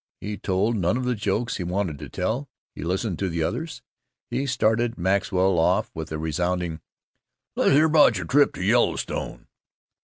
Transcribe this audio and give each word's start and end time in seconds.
He 0.19 0.35
told 0.35 0.77
none 0.77 0.97
of 0.97 1.05
the 1.05 1.13
jokes 1.13 1.57
he 1.57 1.63
wanted 1.63 1.99
to 1.99 2.09
tell. 2.09 2.49
He 2.73 2.83
listened 2.83 3.19
to 3.19 3.29
the 3.29 3.43
others. 3.43 3.83
He 4.31 4.47
started 4.47 4.97
Maxwell 4.97 5.59
off 5.59 5.91
with 5.93 6.11
a 6.11 6.17
resounding, 6.17 6.81
"Let's 7.55 7.73
hear 7.73 7.85
about 7.85 8.17
your 8.17 8.25
trip 8.25 8.53
to 8.55 8.61
the 8.61 8.65
Yellowstone." 8.65 9.45